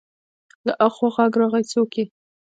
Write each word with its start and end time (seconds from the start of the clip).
له 0.65 0.73
اخوا 0.87 1.07
غږ 1.15 1.31
راغی: 1.41 1.63
څوک 1.73 1.91
يې؟ 1.97 2.05